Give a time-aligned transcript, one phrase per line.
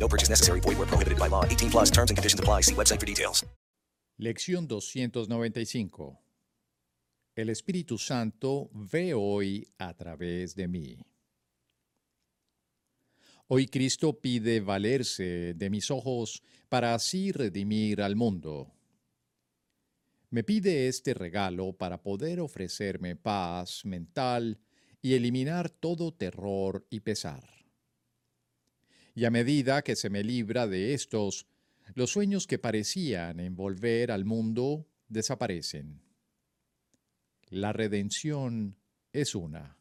[0.00, 0.60] No purchase necessary.
[0.60, 1.44] Void where prohibited by law.
[1.44, 2.62] 18 plus terms and conditions apply.
[2.62, 3.44] See website for details.
[4.18, 6.18] Lección 295.
[7.36, 10.98] El Espíritu Santo ve hoy a través de mí.
[13.48, 18.70] Hoy Cristo pide valerse de mis ojos para así redimir al mundo.
[20.30, 24.60] Me pide este regalo para poder ofrecerme paz mental
[25.02, 27.59] y eliminar todo terror y pesar.
[29.14, 31.46] Y a medida que se me libra de estos,
[31.94, 36.00] los sueños que parecían envolver al mundo desaparecen.
[37.48, 38.76] La redención
[39.12, 39.76] es una.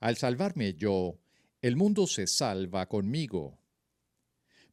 [0.00, 1.18] Al salvarme yo,
[1.60, 3.58] el mundo se salva conmigo,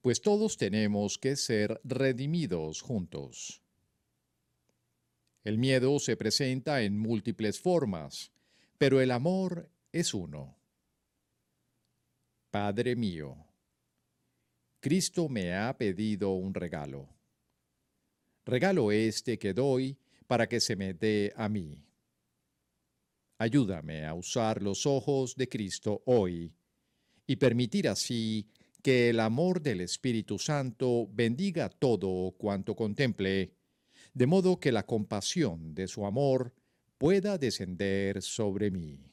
[0.01, 3.61] pues todos tenemos que ser redimidos juntos.
[5.43, 8.31] El miedo se presenta en múltiples formas,
[8.77, 10.57] pero el amor es uno.
[12.53, 13.35] Padre mío,
[14.79, 17.09] Cristo me ha pedido un regalo.
[18.45, 21.83] Regalo este que doy para que se me dé a mí.
[23.39, 26.53] Ayúdame a usar los ojos de Cristo hoy
[27.25, 28.47] y permitir así
[28.83, 33.55] que el amor del Espíritu Santo bendiga todo cuanto contemple,
[34.13, 36.53] de modo que la compasión de su amor
[36.99, 39.12] pueda descender sobre mí.